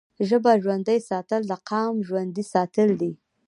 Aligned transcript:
ژبه 0.27 0.51
ژوندی 0.63 0.99
ساتل 1.09 1.41
د 1.47 1.51
قام 1.69 1.95
ژوندی 2.07 2.43
ساتل 2.53 2.89
دي. 3.01 3.11